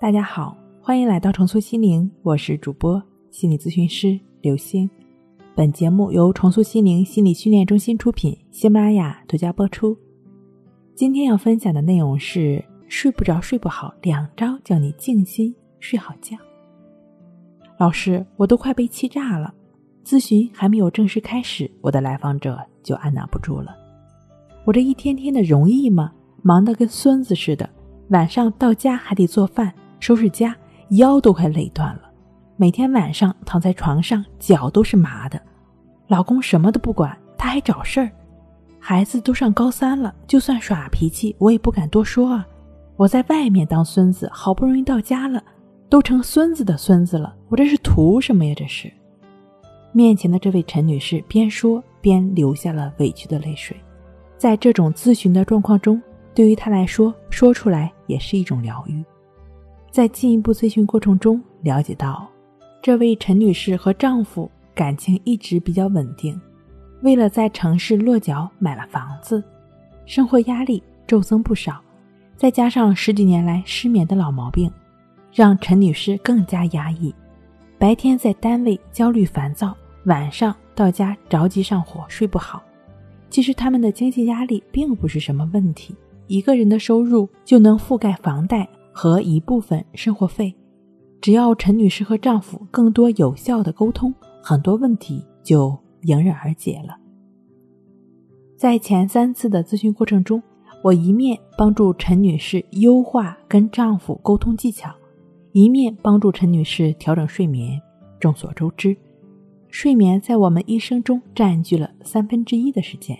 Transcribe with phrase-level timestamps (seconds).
[0.00, 4.88] 大家好，欢迎来到重塑心灵，我是主播心理咨询师刘星。
[5.54, 9.94] 本节目由重塑心灵心理训练中心出品，喜马拉雅独家播出。
[10.94, 16.34] 今天要分享的内容是睡不着、睡不好，两招教你静心睡好觉。
[17.76, 19.52] 老师，我都快被气炸了。
[20.02, 23.76] 咨询还没有正式开始，我的来访者就按捺不住了。
[24.64, 26.10] 我这一天天的容易吗？
[26.40, 27.68] 忙得跟孙子似的，
[28.08, 29.70] 晚上到家还得做饭。
[30.00, 30.56] 收拾家，
[30.90, 32.10] 腰都快累断了。
[32.56, 35.40] 每天晚上躺在床上，脚都是麻的。
[36.08, 38.10] 老公什么都不管，他还找事儿。
[38.80, 42.46] 孩子都上高三了，就算耍脾气，我也不敢多说啊。
[42.96, 45.42] 我在外面当孙子，好不容易到家了，
[45.88, 47.34] 都成孙子的孙子了。
[47.48, 48.54] 我这是图什么呀？
[48.56, 48.92] 这是。
[49.92, 53.76] 面前的这位陈女士边说边流下了委屈的泪水。
[54.38, 56.00] 在这种咨询的状况中，
[56.34, 59.04] 对于她来说，说出来也是一种疗愈。
[59.90, 62.28] 在进一步咨询过程中，了解到，
[62.80, 66.40] 这位陈女士和丈夫感情一直比较稳定，
[67.02, 69.42] 为了在城市落脚买了房子，
[70.06, 71.80] 生活压力骤增不少，
[72.36, 74.70] 再加上十几年来失眠的老毛病，
[75.32, 77.12] 让陈女士更加压抑。
[77.76, 82.62] 白天在单位焦虑烦躁，晚上到家着急上火，睡不好。
[83.28, 88.68] 其实他们的经济压力并不是什么问题，一个人的收入就能覆盖房贷。
[89.02, 90.54] 和一部分生活费，
[91.22, 96.98] 只要陈女士和丈夫更多有效的沟通，很多问题就迎刃而解了。
[98.58, 100.42] 在前三次的咨询过程中，
[100.84, 104.94] 我一面帮助陈女士优化跟丈夫沟通技巧，
[105.52, 107.80] 一面帮助陈女士调整睡眠。
[108.20, 108.94] 众所周知，
[109.70, 113.18] 睡眠在我们一生中占据了三分之一的时间。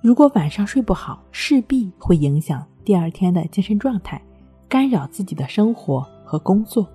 [0.00, 4.22] 如果晚上睡不好，势必会影响第二天的精神状态。
[4.68, 6.86] 干扰自己的生活和工作。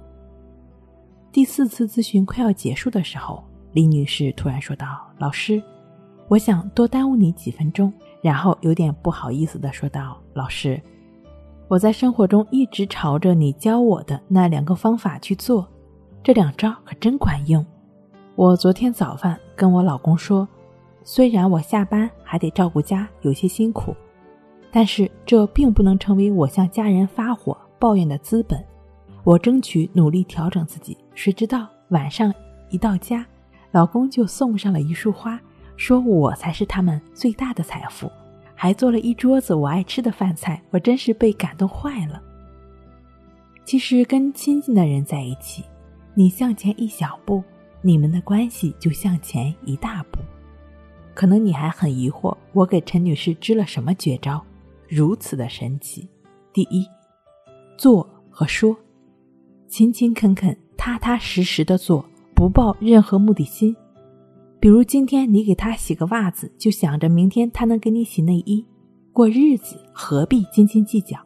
[1.31, 5.61] 第四次咨询快要结束的时候，李女士突然说道：“老师，
[6.27, 7.91] 我想多耽误你几分钟。”
[8.21, 10.79] 然后有点不好意思的说道：“老师，
[11.67, 15.67] 我在生活中一直朝着你教我的那两个方法去做，
[16.21, 17.65] 这两招可真管用。
[18.35, 20.47] 我昨天早饭跟我老公说，
[21.03, 23.95] 虽然我下班还得照顾家，有些辛苦。”
[24.71, 28.63] 但是这并不能成为我向家人发火抱怨的资本。
[29.23, 32.33] 我争取努力调整自己，谁知道晚上
[32.69, 33.25] 一到家，
[33.71, 35.39] 老公就送上了一束花，
[35.75, 38.09] 说我才是他们最大的财富，
[38.55, 40.61] 还做了一桌子我爱吃的饭菜。
[40.71, 42.21] 我真是被感动坏了。
[43.63, 45.63] 其实跟亲近的人在一起，
[46.15, 47.43] 你向前一小步，
[47.81, 50.19] 你们的关系就向前一大步。
[51.13, 54.43] 可能你还很疑惑，我给陈女士支了什么绝招？
[54.91, 56.05] 如此的神奇。
[56.51, 56.85] 第一，
[57.77, 58.75] 做和说，
[59.69, 63.73] 勤勤恳恳、踏踏实实的做，不抱任何目的心。
[64.59, 68.65] 比如今天你给他洗个袜子，就想着明天他能给你洗内衣。
[69.13, 71.17] 过日子何必斤斤计较？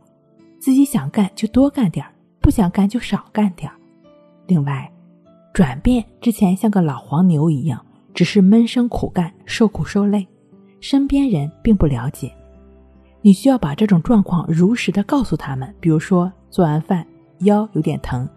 [0.60, 3.76] 自己想干就多干点儿，不想干就少干点儿。
[4.46, 4.88] 另外，
[5.56, 7.84] 转变之前像个老黄牛一样，
[8.14, 10.28] 只是闷声苦干、受苦受累，
[10.80, 12.32] 身边人并不了解。
[13.26, 17.04] 你需要把这种状况如实的告诉他们，比如说做完饭
[17.40, 18.30] 腰有点疼，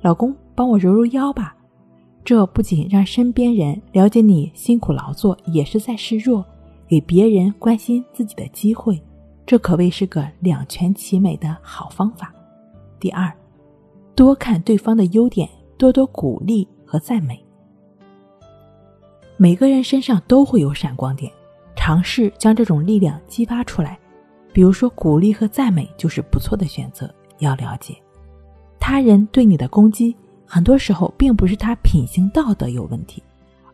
[0.00, 1.56] 老公帮我揉揉腰吧。
[2.24, 6.44] 这不仅让身边人了解你辛苦劳作，也是在示弱，
[6.86, 9.02] 给别人关心自己的机会。
[9.44, 12.32] 这可谓是个两全其美的好方法。
[13.00, 13.32] 第二，
[14.14, 17.44] 多看对方的优点，多多鼓励和赞美。
[19.36, 21.32] 每个人身上都会有闪光点，
[21.74, 23.98] 尝试将这种力量激发出来。
[24.58, 27.08] 比如说，鼓励和赞美就是不错的选择。
[27.38, 27.96] 要了解，
[28.80, 33.22] 他人对你的攻击，很多时候并不是他品行道德有问题，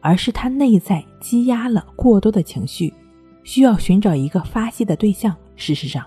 [0.00, 2.92] 而是他内在积压了过多的情绪，
[3.44, 5.34] 需要寻找一个发泄的对象。
[5.56, 6.04] 事实上，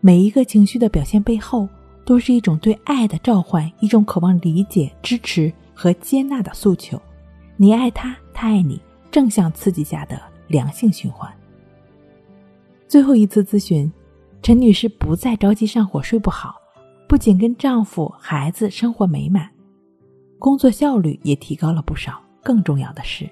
[0.00, 1.68] 每一个情绪的表现背后，
[2.06, 6.98] 都是一种对爱的召唤，一种渴望理解、支持和接纳的诉求。
[7.58, 8.80] 你爱他，他爱你，
[9.10, 10.18] 正向刺激下的
[10.48, 11.30] 良性循环。
[12.90, 13.88] 最后一次咨询，
[14.42, 16.56] 陈女士不再着急上火、睡不好，
[17.08, 19.48] 不仅跟丈夫、孩子生活美满，
[20.40, 22.20] 工作效率也提高了不少。
[22.42, 23.30] 更重要的是，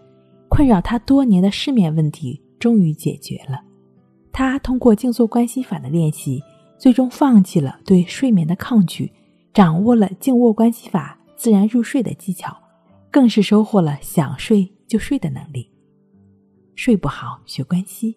[0.48, 3.60] 困扰她多年的失眠问题终于解决了。
[4.30, 6.40] 她通过静坐关系法的练习，
[6.78, 9.12] 最终放弃了对睡眠的抗拒，
[9.52, 12.56] 掌握了静卧关系法自然入睡的技巧，
[13.10, 15.68] 更是收获了想睡就睡的能力。
[16.76, 18.16] 睡不好学关系。